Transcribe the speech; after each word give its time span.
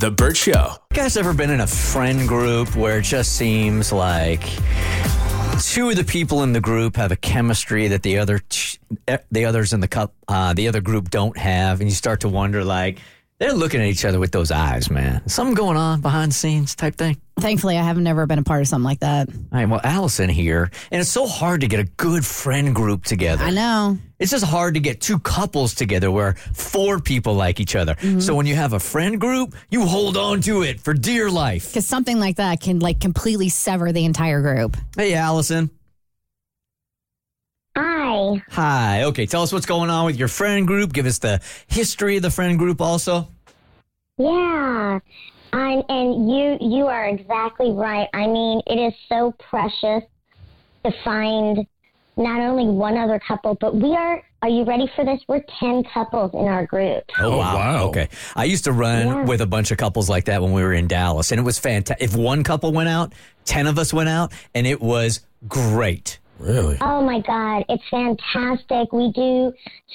The 0.00 0.10
Burt 0.10 0.34
Show. 0.34 0.76
You 0.92 0.96
guys 0.96 1.18
ever 1.18 1.34
been 1.34 1.50
in 1.50 1.60
a 1.60 1.66
friend 1.66 2.26
group 2.26 2.74
where 2.74 3.00
it 3.00 3.02
just 3.02 3.36
seems 3.36 3.92
like 3.92 4.40
two 5.60 5.90
of 5.90 5.96
the 5.96 6.06
people 6.08 6.42
in 6.42 6.54
the 6.54 6.60
group 6.60 6.96
have 6.96 7.12
a 7.12 7.16
chemistry 7.16 7.86
that 7.88 8.02
the 8.02 8.16
other 8.16 8.40
eh, 9.06 9.18
the 9.30 9.44
others 9.44 9.74
in 9.74 9.80
the 9.80 9.88
cup 9.88 10.14
uh, 10.26 10.54
the 10.54 10.68
other 10.68 10.80
group 10.80 11.10
don't 11.10 11.36
have, 11.36 11.82
and 11.82 11.90
you 11.90 11.94
start 11.94 12.20
to 12.20 12.30
wonder 12.30 12.64
like 12.64 12.98
they're 13.40 13.54
looking 13.54 13.80
at 13.80 13.86
each 13.86 14.04
other 14.04 14.20
with 14.20 14.32
those 14.32 14.50
eyes, 14.50 14.90
man. 14.90 15.26
Something 15.26 15.54
going 15.54 15.78
on 15.78 16.02
behind 16.02 16.30
the 16.30 16.34
scenes 16.34 16.74
type 16.74 16.94
thing. 16.94 17.16
Thankfully, 17.38 17.78
I 17.78 17.82
have 17.82 17.96
never 17.96 18.26
been 18.26 18.38
a 18.38 18.42
part 18.42 18.60
of 18.60 18.68
something 18.68 18.84
like 18.84 19.00
that. 19.00 19.30
All 19.30 19.34
right, 19.50 19.66
well, 19.66 19.80
Allison 19.82 20.28
here, 20.28 20.70
and 20.90 21.00
it's 21.00 21.08
so 21.08 21.26
hard 21.26 21.62
to 21.62 21.66
get 21.66 21.80
a 21.80 21.84
good 21.84 22.24
friend 22.24 22.74
group 22.74 23.04
together. 23.04 23.42
I 23.42 23.50
know. 23.50 23.96
It's 24.18 24.30
just 24.30 24.44
hard 24.44 24.74
to 24.74 24.80
get 24.80 25.00
two 25.00 25.18
couples 25.18 25.74
together 25.74 26.10
where 26.10 26.34
four 26.34 27.00
people 27.00 27.32
like 27.32 27.60
each 27.60 27.74
other. 27.74 27.94
Mm-hmm. 27.94 28.20
So 28.20 28.34
when 28.34 28.44
you 28.44 28.56
have 28.56 28.74
a 28.74 28.80
friend 28.80 29.18
group, 29.18 29.54
you 29.70 29.86
hold 29.86 30.18
on 30.18 30.42
to 30.42 30.62
it 30.62 30.78
for 30.78 30.92
dear 30.92 31.30
life. 31.30 31.68
Because 31.68 31.86
something 31.86 32.20
like 32.20 32.36
that 32.36 32.60
can 32.60 32.78
like 32.78 33.00
completely 33.00 33.48
sever 33.48 33.90
the 33.90 34.04
entire 34.04 34.42
group. 34.42 34.76
Hey, 34.94 35.14
Allison. 35.14 35.70
Hi. 37.74 38.42
Hi. 38.50 39.02
Okay, 39.04 39.26
tell 39.26 39.42
us 39.42 39.52
what's 39.52 39.66
going 39.66 39.88
on 39.88 40.04
with 40.04 40.16
your 40.16 40.28
friend 40.28 40.66
group. 40.66 40.92
Give 40.92 41.06
us 41.06 41.18
the 41.18 41.40
history 41.68 42.16
of 42.16 42.22
the 42.22 42.30
friend 42.30 42.58
group 42.58 42.80
also. 42.80 43.28
Yeah. 44.20 44.98
I'm, 45.52 45.82
and 45.88 46.30
you 46.30 46.58
you 46.60 46.86
are 46.86 47.08
exactly 47.08 47.72
right. 47.72 48.08
I 48.14 48.26
mean, 48.26 48.60
it 48.66 48.76
is 48.76 48.94
so 49.08 49.34
precious 49.50 50.04
to 50.84 50.92
find 51.02 51.66
not 52.16 52.40
only 52.40 52.66
one 52.66 52.96
other 52.96 53.18
couple, 53.18 53.56
but 53.60 53.74
we 53.74 53.96
are 53.96 54.22
are 54.42 54.48
you 54.48 54.64
ready 54.64 54.90
for 54.96 55.04
this? 55.04 55.20
We're 55.28 55.44
10 55.58 55.84
couples 55.92 56.30
in 56.32 56.46
our 56.48 56.64
group. 56.64 57.04
Oh, 57.18 57.32
oh 57.32 57.36
wow. 57.38 57.84
Okay. 57.88 58.08
I 58.34 58.44
used 58.44 58.64
to 58.64 58.72
run 58.72 59.06
Yeah. 59.06 59.24
with 59.24 59.42
a 59.42 59.46
bunch 59.46 59.70
of 59.70 59.76
couples 59.76 60.08
like 60.08 60.24
that 60.26 60.40
when 60.40 60.52
we 60.52 60.62
were 60.62 60.72
in 60.72 60.86
Dallas, 60.88 61.30
and 61.30 61.38
it 61.38 61.42
was 61.42 61.58
fantastic. 61.58 62.02
If 62.02 62.16
one 62.16 62.42
couple 62.42 62.72
went 62.72 62.88
out, 62.88 63.12
10 63.44 63.66
of 63.66 63.78
us 63.78 63.92
went 63.92 64.08
out, 64.08 64.32
and 64.54 64.66
it 64.66 64.80
was 64.80 65.20
great. 65.46 66.18
Really? 66.38 66.78
Oh 66.80 67.02
my 67.02 67.20
God, 67.20 67.64
it's 67.68 67.82
fantastic. 67.90 68.92
We 68.94 69.12
do 69.12 69.52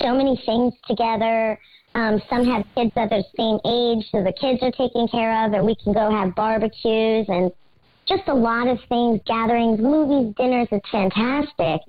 so 0.00 0.14
many 0.14 0.40
things 0.46 0.72
together. 0.86 1.58
Um, 1.98 2.22
some 2.30 2.44
have 2.44 2.64
kids 2.76 2.92
that 2.94 3.10
are 3.10 3.22
the 3.22 3.24
same 3.36 3.58
age, 3.66 4.06
so 4.12 4.22
the 4.22 4.32
kids 4.32 4.62
are 4.62 4.70
taken 4.70 5.08
care 5.08 5.44
of, 5.44 5.52
and 5.52 5.66
we 5.66 5.74
can 5.74 5.92
go 5.92 6.08
have 6.12 6.32
barbecues 6.36 7.26
and 7.26 7.50
just 8.06 8.22
a 8.28 8.34
lot 8.34 8.68
of 8.68 8.78
things, 8.88 9.20
gatherings, 9.26 9.80
movies, 9.80 10.32
dinners. 10.36 10.68
It's 10.70 10.88
fantastic. 10.90 11.80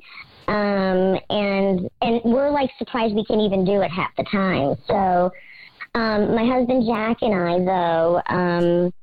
Um, 0.48 1.20
and 1.30 1.88
and 2.02 2.22
we're 2.26 2.50
like 2.50 2.72
surprised 2.80 3.14
we 3.14 3.24
can 3.24 3.40
even 3.40 3.64
do 3.64 3.82
it 3.82 3.92
half 3.92 4.10
the 4.18 4.24
time. 4.24 4.76
So 4.88 5.32
um, 5.94 6.34
my 6.34 6.44
husband 6.44 6.88
Jack 6.88 7.18
and 7.22 7.36
I, 7.36 7.60
though, 7.64 8.22
um, 8.30 8.94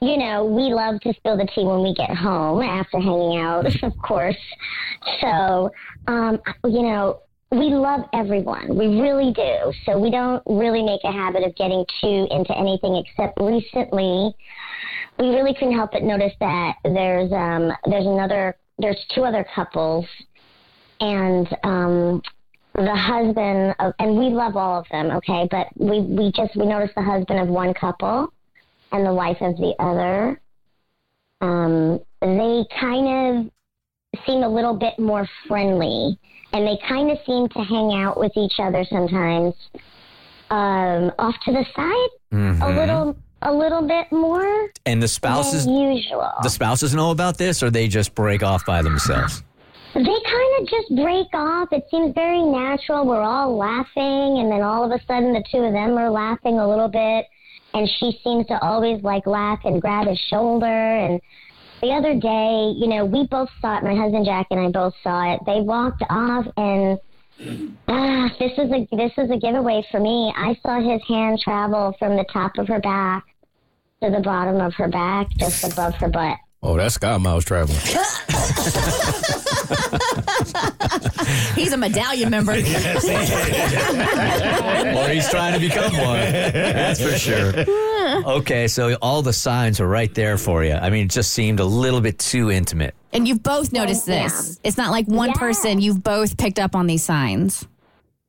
you 0.00 0.16
know, 0.16 0.46
we 0.46 0.72
love 0.72 0.98
to 1.02 1.12
spill 1.12 1.36
the 1.36 1.46
tea 1.54 1.64
when 1.64 1.82
we 1.82 1.92
get 1.92 2.16
home 2.16 2.62
after 2.62 2.98
hanging 2.98 3.38
out, 3.38 3.66
of 3.82 3.92
course. 3.98 4.36
So, 5.20 5.70
um, 6.06 6.40
you 6.64 6.82
know, 6.84 7.20
we 7.50 7.70
love 7.70 8.02
everyone. 8.12 8.76
We 8.76 9.00
really 9.00 9.32
do. 9.32 9.72
So 9.86 9.98
we 9.98 10.10
don't 10.10 10.42
really 10.46 10.82
make 10.82 11.00
a 11.04 11.12
habit 11.12 11.44
of 11.44 11.54
getting 11.56 11.84
too 12.00 12.26
into 12.30 12.56
anything 12.56 12.96
except 12.96 13.40
recently 13.40 14.34
we 15.18 15.28
really 15.30 15.52
couldn't 15.54 15.74
help 15.74 15.92
but 15.92 16.02
notice 16.02 16.32
that 16.40 16.74
there's 16.84 17.32
um 17.32 17.72
there's 17.86 18.06
another 18.06 18.56
there's 18.78 18.98
two 19.14 19.24
other 19.24 19.44
couples 19.54 20.06
and 21.00 21.48
um 21.64 22.22
the 22.74 22.94
husband 22.94 23.74
of, 23.80 23.92
and 23.98 24.16
we 24.16 24.26
love 24.26 24.56
all 24.56 24.78
of 24.78 24.86
them, 24.92 25.10
okay, 25.10 25.48
but 25.50 25.66
we 25.76 26.00
we 26.00 26.30
just 26.30 26.54
we 26.54 26.64
noticed 26.64 26.94
the 26.94 27.02
husband 27.02 27.40
of 27.40 27.48
one 27.48 27.74
couple 27.74 28.32
and 28.92 29.04
the 29.04 29.12
wife 29.12 29.38
of 29.40 29.56
the 29.56 29.74
other. 29.80 30.40
Um, 31.40 31.98
they 32.20 32.64
kind 32.78 33.08
of 33.46 33.50
seem 34.26 34.42
a 34.42 34.48
little 34.48 34.74
bit 34.74 34.98
more 34.98 35.26
friendly, 35.46 36.18
and 36.52 36.66
they 36.66 36.78
kind 36.88 37.10
of 37.10 37.18
seem 37.26 37.48
to 37.48 37.58
hang 37.60 37.94
out 37.94 38.18
with 38.18 38.32
each 38.36 38.54
other 38.58 38.84
sometimes, 38.84 39.54
um, 40.50 41.12
off 41.18 41.34
to 41.44 41.52
the 41.52 41.64
side 41.74 42.08
a 42.62 42.68
little 42.70 43.16
a 43.42 43.52
little 43.52 43.82
bit 43.86 44.10
more 44.10 44.68
And 44.84 45.00
the 45.02 45.08
spouses, 45.08 45.64
usual. 45.66 46.32
the 46.42 46.50
spouses 46.50 46.94
know 46.94 47.10
about 47.12 47.38
this, 47.38 47.62
or 47.62 47.70
they 47.70 47.86
just 47.86 48.14
break 48.14 48.42
off 48.42 48.66
by 48.66 48.82
themselves. 48.82 49.42
They 49.94 50.02
kind 50.02 50.52
of 50.60 50.68
just 50.68 50.94
break 50.96 51.28
off. 51.34 51.68
It 51.72 51.84
seems 51.90 52.14
very 52.14 52.42
natural. 52.42 53.06
We're 53.06 53.22
all 53.22 53.56
laughing, 53.56 54.38
and 54.38 54.50
then 54.50 54.62
all 54.62 54.84
of 54.84 54.90
a 54.90 55.02
sudden, 55.06 55.32
the 55.32 55.42
two 55.50 55.58
of 55.58 55.72
them 55.72 55.96
are 55.96 56.10
laughing 56.10 56.58
a 56.58 56.68
little 56.68 56.88
bit, 56.88 57.26
and 57.74 57.88
she 57.98 58.18
seems 58.24 58.46
to 58.48 58.60
always 58.60 59.02
like 59.02 59.26
laugh 59.26 59.60
and 59.64 59.80
grab 59.80 60.06
his 60.08 60.18
shoulder. 60.28 60.66
And 60.66 61.20
the 61.80 61.92
other 61.92 62.14
day, 62.14 62.74
you 62.76 62.88
know, 62.88 63.04
we 63.04 63.26
both 63.26 63.48
saw 63.60 63.78
it. 63.78 63.84
My 63.84 63.94
husband 63.94 64.24
Jack 64.26 64.46
and 64.50 64.60
I 64.60 64.70
both 64.70 64.94
saw 65.02 65.34
it. 65.34 65.40
They 65.46 65.60
walked 65.60 66.02
off, 66.10 66.46
and 66.56 66.98
ah, 67.88 68.28
this 68.38 68.52
is 68.58 68.70
a 68.70 68.88
this 68.96 69.12
is 69.16 69.30
a 69.30 69.36
giveaway 69.36 69.84
for 69.90 70.00
me. 70.00 70.32
I 70.36 70.58
saw 70.62 70.80
his 70.80 71.00
hand 71.08 71.40
travel 71.40 71.94
from 71.98 72.16
the 72.16 72.24
top 72.32 72.58
of 72.58 72.68
her 72.68 72.80
back 72.80 73.24
to 74.02 74.10
the 74.10 74.20
bottom 74.20 74.60
of 74.60 74.74
her 74.74 74.88
back, 74.88 75.28
just 75.36 75.64
above 75.64 75.94
her 75.96 76.08
butt. 76.08 76.36
Oh, 76.62 76.76
that's 76.76 76.96
Scott 76.96 77.20
Miles 77.20 77.44
traveling. 77.44 77.78
He's 81.54 81.72
a 81.72 81.76
medallion 81.76 82.30
member. 82.30 82.52
or 82.56 82.56
he's 85.08 85.28
trying 85.28 85.54
to 85.54 85.60
become 85.60 85.92
one. 85.96 86.18
That's 86.18 87.00
for 87.02 87.16
sure. 87.18 87.52
Okay, 88.38 88.68
so 88.68 88.94
all 89.00 89.22
the 89.22 89.32
signs 89.32 89.80
are 89.80 89.88
right 89.88 90.12
there 90.14 90.38
for 90.38 90.64
you. 90.64 90.72
I 90.74 90.90
mean, 90.90 91.06
it 91.06 91.10
just 91.10 91.32
seemed 91.32 91.60
a 91.60 91.64
little 91.64 92.00
bit 92.00 92.18
too 92.18 92.50
intimate. 92.50 92.94
and 93.12 93.26
you've 93.26 93.42
both 93.42 93.72
noticed 93.72 94.08
oh, 94.08 94.12
this. 94.12 94.60
It's 94.64 94.76
not 94.76 94.90
like 94.90 95.06
one 95.06 95.28
Yeah. 95.30 95.34
person, 95.38 95.80
you've 95.80 96.02
both 96.02 96.36
picked 96.36 96.58
up 96.58 96.74
on 96.76 96.86
these 96.86 97.02
signs. 97.02 97.66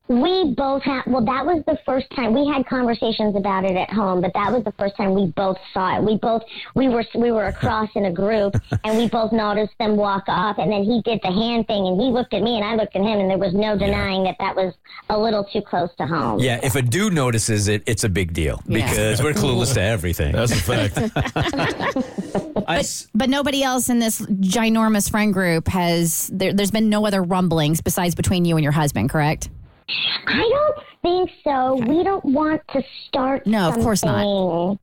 We 0.09 0.55
both 0.57 0.81
had, 0.81 1.03
well, 1.05 1.23
that 1.25 1.45
was 1.45 1.63
the 1.67 1.77
first 1.85 2.07
time 2.15 2.33
we 2.33 2.47
had 2.51 2.65
conversations 2.65 3.35
about 3.35 3.63
it 3.63 3.77
at 3.77 3.91
home, 3.91 4.21
but 4.21 4.33
that 4.33 4.51
was 4.51 4.63
the 4.63 4.71
first 4.71 4.97
time 4.97 5.13
we 5.13 5.27
both 5.27 5.57
saw 5.71 5.97
it. 5.99 6.03
We 6.03 6.17
both, 6.17 6.41
we 6.73 6.89
were, 6.89 7.05
we 7.13 7.31
were 7.31 7.45
across 7.45 7.89
in 7.93 8.05
a 8.05 8.11
group 8.11 8.55
and 8.83 8.97
we 8.97 9.07
both 9.07 9.31
noticed 9.31 9.73
them 9.77 9.97
walk 9.97 10.23
off 10.27 10.57
and 10.57 10.71
then 10.71 10.81
he 10.83 11.03
did 11.03 11.19
the 11.21 11.31
hand 11.31 11.67
thing 11.67 11.85
and 11.85 12.01
he 12.01 12.07
looked 12.07 12.33
at 12.33 12.41
me 12.41 12.55
and 12.55 12.65
I 12.65 12.73
looked 12.73 12.95
at 12.95 13.03
him 13.03 13.19
and 13.19 13.29
there 13.29 13.37
was 13.37 13.53
no 13.53 13.77
denying 13.77 14.23
that 14.23 14.37
that 14.39 14.55
was 14.55 14.73
a 15.09 15.17
little 15.19 15.43
too 15.43 15.61
close 15.61 15.91
to 15.99 16.07
home. 16.07 16.39
Yeah, 16.39 16.59
if 16.63 16.75
a 16.75 16.81
dude 16.81 17.13
notices 17.13 17.67
it, 17.67 17.83
it's 17.85 18.03
a 18.03 18.09
big 18.09 18.33
deal 18.33 18.63
Yeah. 18.65 18.87
because 18.87 19.21
we're 19.21 19.33
clueless 19.33 19.75
to 19.75 19.81
everything. 19.81 20.31
That's 20.31 20.51
a 20.51 20.55
fact. 20.55 20.97
I, 22.67 22.83
But 23.13 23.29
nobody 23.29 23.61
else 23.61 23.89
in 23.89 23.99
this 23.99 24.21
ginormous 24.21 25.09
friend 25.09 25.31
group 25.31 25.67
has, 25.67 26.31
there, 26.33 26.51
there's 26.51 26.71
been 26.71 26.89
no 26.89 27.05
other 27.05 27.21
rumblings 27.21 27.81
besides 27.81 28.15
between 28.15 28.45
you 28.45 28.57
and 28.57 28.63
your 28.63 28.73
husband, 28.73 29.11
correct? 29.11 29.49
I 30.27 30.49
don't 30.49 30.75
think 31.01 31.31
so. 31.43 31.75
We 31.87 32.03
don't 32.03 32.25
want 32.25 32.61
to 32.73 32.81
start. 33.07 33.45
No, 33.47 33.69
of 33.69 33.75
course 33.75 34.03
not. 34.03 34.19
something 34.19 34.79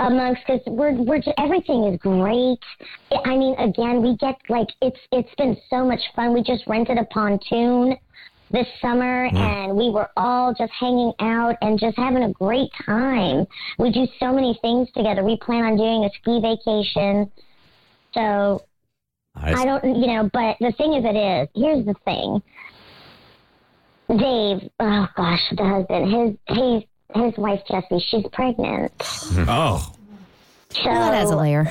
Amongst 0.00 0.42
because 0.46 0.60
we're 0.66 0.92
we're 0.92 1.18
just, 1.18 1.34
everything 1.38 1.84
is 1.84 1.98
great. 1.98 2.58
I 3.24 3.36
mean, 3.36 3.58
again, 3.58 4.00
we 4.00 4.16
get 4.16 4.36
like 4.48 4.68
it's 4.80 4.98
it's 5.10 5.34
been 5.36 5.56
so 5.68 5.84
much 5.84 6.00
fun. 6.14 6.32
We 6.32 6.42
just 6.42 6.66
rented 6.68 6.98
a 6.98 7.04
pontoon 7.06 7.96
this 8.50 8.66
summer, 8.80 9.28
mm-hmm. 9.28 9.36
and 9.36 9.76
we 9.76 9.90
were 9.90 10.08
all 10.16 10.54
just 10.54 10.72
hanging 10.78 11.12
out 11.18 11.56
and 11.62 11.80
just 11.80 11.96
having 11.96 12.22
a 12.22 12.32
great 12.32 12.70
time. 12.86 13.44
We 13.78 13.90
do 13.90 14.06
so 14.20 14.32
many 14.32 14.56
things 14.62 14.88
together. 14.94 15.24
We 15.24 15.36
plan 15.38 15.64
on 15.64 15.76
doing 15.76 16.04
a 16.04 16.10
ski 16.20 16.40
vacation. 16.40 17.30
So 18.14 18.62
I 19.34 19.64
don't, 19.64 19.84
you 19.84 20.06
know, 20.06 20.30
but 20.32 20.56
the 20.60 20.72
thing 20.72 20.94
is, 20.94 21.04
it 21.04 21.16
is. 21.16 21.48
Here's 21.54 21.84
the 21.84 21.94
thing. 22.04 22.42
Dave, 24.08 24.70
oh 24.80 25.06
gosh, 25.16 25.40
the 25.56 25.64
husband, 25.64 26.38
his 26.46 26.56
his 26.56 26.82
his 27.14 27.38
wife 27.38 27.60
Jessie, 27.70 28.04
she's 28.08 28.24
pregnant. 28.32 28.92
oh, 29.00 29.92
So 30.70 30.84
Well, 30.86 31.10
that 31.10 31.14
has 31.18 31.30
a 31.30 31.36
layer. 31.36 31.70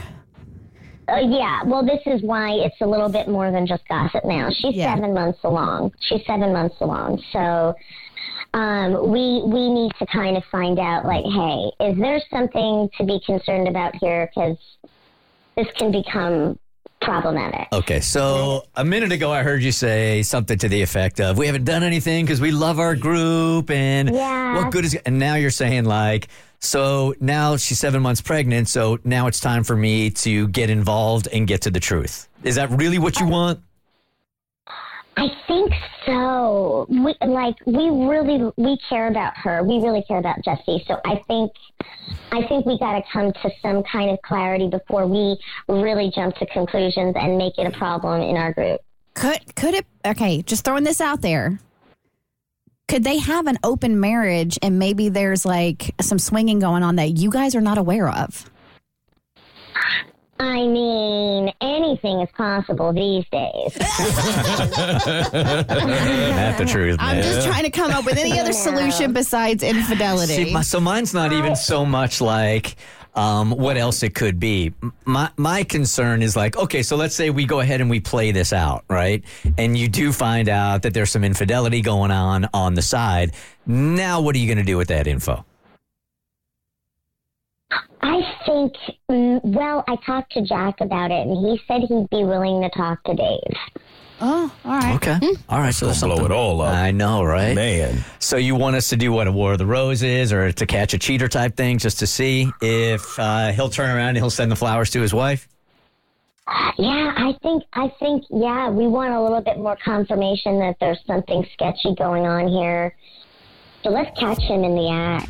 uh, 1.09 1.17
yeah, 1.17 1.63
well, 1.63 1.83
this 1.85 2.01
is 2.05 2.21
why 2.21 2.51
it's 2.51 2.79
a 2.81 2.85
little 2.85 3.09
bit 3.09 3.27
more 3.27 3.51
than 3.51 3.65
just 3.65 3.87
gossip 3.87 4.23
now. 4.25 4.49
She's 4.51 4.75
Yeah. 4.75 4.93
seven 4.95 5.13
months 5.13 5.39
along. 5.43 5.93
She's 6.01 6.25
seven 6.27 6.53
months 6.53 6.75
along. 6.81 7.21
So 7.31 7.73
um, 8.53 9.11
we 9.11 9.41
we 9.45 9.69
need 9.69 9.91
to 9.99 10.05
kind 10.07 10.37
of 10.37 10.43
find 10.51 10.77
out, 10.79 11.05
like, 11.05 11.25
hey, 11.25 11.71
is 11.89 11.97
there 11.97 12.19
something 12.29 12.89
to 12.97 13.03
be 13.03 13.19
concerned 13.25 13.67
about 13.67 13.95
here? 13.95 14.29
Because 14.33 14.57
this 15.55 15.67
can 15.77 15.91
become 15.91 16.57
problematic. 17.01 17.67
Okay, 17.71 17.99
so 17.99 18.65
a 18.75 18.83
minute 18.83 19.11
ago 19.11 19.31
I 19.31 19.43
heard 19.43 19.61
you 19.63 19.71
say 19.71 20.23
something 20.23 20.57
to 20.59 20.69
the 20.69 20.81
effect 20.81 21.19
of, 21.19 21.37
"We 21.37 21.45
haven't 21.45 21.65
done 21.65 21.83
anything 21.83 22.25
because 22.25 22.41
we 22.41 22.51
love 22.51 22.79
our 22.79 22.95
group," 22.95 23.69
and 23.69 24.09
Yeah. 24.13 24.55
what 24.55 24.71
good 24.71 24.85
is? 24.85 24.95
And 25.05 25.19
now 25.19 25.35
you're 25.35 25.51
saying 25.51 25.85
like, 25.85 26.27
so 26.59 27.13
now 27.19 27.55
she's 27.57 27.79
seven 27.79 28.01
months 28.01 28.21
pregnant, 28.21 28.67
so 28.67 28.97
now 29.03 29.27
it's 29.27 29.39
time 29.39 29.63
for 29.63 29.75
me 29.75 30.09
to 30.09 30.47
get 30.47 30.69
involved 30.69 31.27
and 31.31 31.47
get 31.47 31.61
to 31.61 31.69
the 31.71 31.79
truth. 31.79 32.27
Is 32.43 32.55
that 32.55 32.71
really 32.71 32.97
what 32.97 33.19
you 33.19 33.27
uh, 33.27 33.29
want? 33.29 33.59
I 35.17 35.29
think 35.47 35.73
so. 36.05 36.85
We 36.89 37.15
like 37.27 37.55
we 37.65 37.89
really 37.89 38.51
we 38.55 38.77
care 38.87 39.07
about 39.07 39.35
her. 39.37 39.63
We 39.63 39.79
really 39.79 40.03
care 40.07 40.19
about 40.19 40.43
Jesse. 40.45 40.85
So 40.87 41.01
I 41.05 41.19
think 41.27 41.51
I 42.31 42.45
think 42.47 42.67
we 42.67 42.77
got 42.77 42.93
to 42.93 43.03
come 43.11 43.33
to 43.33 43.51
some 43.63 43.81
kind 43.83 44.11
of 44.11 44.21
clarity 44.21 44.69
before 44.69 45.07
we 45.07 45.39
really 45.67 46.11
jump 46.13 46.35
to 46.35 46.45
conclusions 46.45 47.15
and 47.17 47.35
make 47.35 47.57
it 47.57 47.65
a 47.65 47.71
problem 47.71 48.21
in 48.21 48.37
our 48.37 48.53
group. 48.53 48.79
Could 49.15 49.55
could 49.55 49.73
it? 49.73 49.87
Okay, 50.05 50.43
just 50.43 50.63
throwing 50.63 50.83
this 50.83 51.01
out 51.01 51.21
there. 51.21 51.59
Could 52.87 53.03
they 53.03 53.17
have 53.17 53.47
an 53.47 53.57
open 53.63 53.99
marriage 53.99 54.59
and 54.61 54.77
maybe 54.77 55.09
there's 55.09 55.45
like 55.45 55.95
some 55.99 56.19
swinging 56.19 56.59
going 56.59 56.83
on 56.83 56.97
that 56.97 57.17
you 57.17 57.31
guys 57.31 57.55
are 57.55 57.61
not 57.61 57.79
aware 57.79 58.07
of? 58.07 58.49
I 60.39 60.67
mean, 60.67 60.96
anything 62.03 62.21
is 62.21 62.29
possible 62.35 62.93
these 62.93 63.25
days. 63.31 63.73
That's 65.31 66.59
the 66.59 66.65
truth, 66.67 66.97
I'm 66.99 67.17
man. 67.17 67.23
just 67.23 67.47
trying 67.47 67.63
to 67.63 67.71
come 67.71 67.91
up 67.91 68.05
with 68.05 68.17
any 68.17 68.39
other 68.39 68.53
solution 68.67 69.13
besides 69.13 69.63
infidelity. 69.63 70.45
See, 70.45 70.53
my, 70.53 70.61
so 70.61 70.79
mine's 70.79 71.13
not 71.13 71.33
even 71.33 71.55
so 71.55 71.85
much 71.85 72.21
like 72.21 72.75
um, 73.15 73.51
what 73.51 73.77
else 73.77 74.03
it 74.03 74.13
could 74.13 74.39
be. 74.39 74.73
My 75.05 75.29
my 75.37 75.63
concern 75.63 76.21
is 76.21 76.35
like, 76.35 76.55
okay, 76.57 76.83
so 76.83 76.95
let's 76.95 77.15
say 77.15 77.29
we 77.29 77.45
go 77.45 77.61
ahead 77.61 77.81
and 77.81 77.89
we 77.89 77.99
play 77.99 78.31
this 78.31 78.53
out, 78.53 78.85
right? 78.89 79.23
And 79.57 79.75
you 79.77 79.87
do 79.87 80.11
find 80.11 80.49
out 80.49 80.83
that 80.83 80.93
there's 80.93 81.11
some 81.11 81.23
infidelity 81.23 81.81
going 81.81 82.11
on 82.11 82.47
on 82.53 82.75
the 82.75 82.81
side. 82.81 83.33
Now, 83.65 84.21
what 84.21 84.35
are 84.35 84.39
you 84.39 84.47
going 84.47 84.59
to 84.59 84.63
do 84.63 84.77
with 84.77 84.89
that 84.89 85.07
info? 85.07 85.43
I 88.01 88.21
think, 88.45 88.73
mm, 89.09 89.39
well, 89.43 89.83
I 89.87 89.95
talked 90.05 90.31
to 90.33 90.41
Jack 90.41 90.81
about 90.81 91.11
it, 91.11 91.27
and 91.27 91.37
he 91.45 91.59
said 91.67 91.81
he'd 91.81 92.09
be 92.09 92.23
willing 92.23 92.61
to 92.61 92.69
talk 92.69 93.03
to 93.05 93.13
Dave. 93.15 93.57
oh, 94.21 94.51
all 94.65 94.71
right. 94.71 94.95
Okay, 94.95 95.19
all 95.49 95.59
right. 95.59 95.73
So 95.73 95.87
that's 95.87 95.99
blow 96.01 96.09
something- 96.15 96.25
it 96.25 96.31
all 96.31 96.61
up. 96.61 96.73
I 96.73 96.91
know, 96.91 97.23
right? 97.23 97.55
Man. 97.55 98.03
So 98.19 98.37
you 98.37 98.55
want 98.55 98.75
us 98.75 98.89
to 98.89 98.97
do 98.97 99.11
what 99.11 99.27
a 99.27 99.31
War 99.31 99.53
of 99.53 99.57
the 99.57 99.65
Roses 99.65 100.31
or 100.31 100.51
to 100.51 100.65
catch 100.65 100.93
a 100.93 100.99
cheater 100.99 101.27
type 101.27 101.55
thing, 101.55 101.77
just 101.79 101.99
to 101.99 102.07
see 102.07 102.51
if 102.61 103.17
uh, 103.19 103.51
he'll 103.51 103.69
turn 103.69 103.89
around 103.95 104.09
and 104.09 104.17
he'll 104.17 104.29
send 104.29 104.51
the 104.51 104.55
flowers 104.55 104.89
to 104.91 105.01
his 105.01 105.13
wife? 105.13 105.47
Yeah, 106.77 107.13
I 107.17 107.35
think, 107.43 107.63
I 107.73 107.91
think, 107.99 108.23
yeah, 108.29 108.69
we 108.69 108.87
want 108.87 109.13
a 109.13 109.21
little 109.21 109.41
bit 109.41 109.57
more 109.57 109.75
confirmation 109.83 110.59
that 110.59 110.77
there's 110.79 110.99
something 111.05 111.45
sketchy 111.53 111.93
going 111.95 112.25
on 112.25 112.47
here. 112.47 112.95
So 113.83 113.89
let's 113.89 114.17
catch 114.19 114.41
him 114.43 114.63
in 114.63 114.75
the 114.75 114.89
act. 114.89 115.29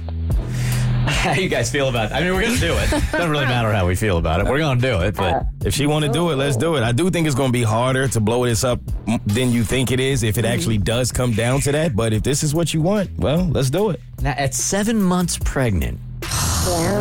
How 1.08 1.34
you 1.34 1.50
guys 1.50 1.72
feel 1.72 1.88
about 1.90 2.12
it? 2.12 2.16
I 2.16 2.22
mean, 2.22 2.34
we're 2.34 2.42
gonna 2.44 2.58
do 2.58 2.74
it. 2.74 2.90
Doesn't 3.12 3.30
really 3.30 3.46
matter 3.46 3.72
how 3.72 3.88
we 3.88 3.96
feel 3.96 4.18
about 4.18 4.40
it. 4.42 4.46
We're 4.48 4.60
gonna 4.60 4.80
do 4.82 5.00
it, 5.02 5.16
but 5.16 5.34
uh, 5.34 5.44
If 5.66 5.74
she 5.74 5.88
want 5.88 6.06
to 6.06 6.12
do 6.12 6.30
it, 6.32 6.36
let's 6.36 6.58
do 6.58 6.76
it. 6.76 6.84
I 6.84 6.92
do 6.92 7.10
think 7.10 7.26
it's 7.28 7.36
going 7.36 7.50
to 7.50 7.54
be 7.54 7.64
harder 7.64 8.08
to 8.10 8.20
blow 8.20 8.46
this 8.46 8.64
up 8.64 8.80
than 9.26 9.52
you 9.52 9.64
think 9.64 9.92
it 9.92 10.00
is 10.00 10.24
if 10.24 10.38
it 10.38 10.46
actually 10.46 10.78
does 10.78 11.12
come 11.12 11.34
down 11.34 11.62
to 11.62 11.72
that. 11.72 11.96
But 11.96 12.14
if 12.14 12.24
this 12.24 12.44
is 12.44 12.54
what 12.54 12.74
you 12.74 12.82
want, 12.82 13.10
well, 13.18 13.46
let's 13.48 13.70
do 13.70 13.90
it. 13.90 14.00
now 14.22 14.34
at 14.38 14.54
seven 14.54 15.02
months 15.02 15.38
pregnant, 15.44 16.00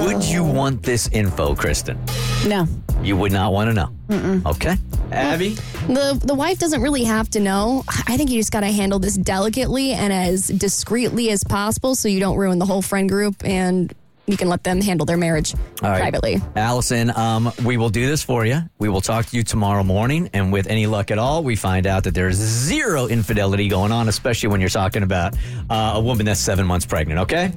would 0.04 0.24
you 0.24 0.44
want 0.44 0.82
this 0.82 1.08
info, 1.08 1.54
Kristen? 1.54 1.98
No. 2.46 2.66
You 3.02 3.16
would 3.16 3.32
not 3.32 3.52
want 3.52 3.68
to 3.70 3.74
know. 3.74 4.42
Okay, 4.46 4.76
Abby. 5.12 5.50
The 5.86 6.20
the 6.24 6.34
wife 6.34 6.58
doesn't 6.58 6.82
really 6.82 7.04
have 7.04 7.28
to 7.30 7.40
know. 7.40 7.84
I 8.06 8.16
think 8.16 8.30
you 8.30 8.40
just 8.40 8.52
got 8.52 8.60
to 8.60 8.66
handle 8.66 8.98
this 8.98 9.16
delicately 9.16 9.92
and 9.92 10.12
as 10.12 10.48
discreetly 10.48 11.30
as 11.30 11.44
possible, 11.44 11.94
so 11.94 12.08
you 12.08 12.20
don't 12.20 12.36
ruin 12.36 12.58
the 12.58 12.66
whole 12.66 12.82
friend 12.82 13.08
group, 13.08 13.36
and 13.44 13.94
you 14.26 14.36
can 14.36 14.48
let 14.48 14.64
them 14.64 14.80
handle 14.80 15.06
their 15.06 15.16
marriage 15.16 15.54
All 15.82 15.90
right. 15.90 16.00
privately. 16.00 16.40
Allison, 16.56 17.16
um, 17.16 17.52
we 17.64 17.76
will 17.76 17.90
do 17.90 18.08
this 18.08 18.24
for 18.24 18.44
you. 18.44 18.60
We 18.80 18.88
will 18.88 19.00
talk 19.00 19.26
to 19.26 19.36
you 19.36 19.44
tomorrow 19.44 19.84
morning, 19.84 20.28
and 20.32 20.52
with 20.52 20.66
any 20.66 20.86
luck 20.86 21.12
at 21.12 21.18
all, 21.18 21.44
we 21.44 21.54
find 21.54 21.86
out 21.86 22.02
that 22.04 22.14
there's 22.14 22.34
zero 22.36 23.06
infidelity 23.06 23.68
going 23.68 23.92
on, 23.92 24.08
especially 24.08 24.48
when 24.48 24.60
you're 24.60 24.68
talking 24.68 25.04
about 25.04 25.36
uh, 25.70 25.92
a 25.94 26.00
woman 26.00 26.26
that's 26.26 26.40
seven 26.40 26.66
months 26.66 26.84
pregnant. 26.86 27.20
Okay. 27.20 27.52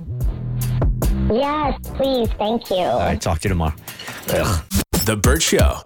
Yes, 1.32 1.80
please, 1.96 2.30
thank 2.38 2.70
you. 2.70 2.78
All 2.78 3.00
right. 3.00 3.20
Talk 3.20 3.40
to 3.40 3.48
you 3.48 3.50
tomorrow. 3.50 3.74
Ugh. 4.30 4.64
The 5.06 5.16
Burt 5.16 5.42
Show. 5.42 5.82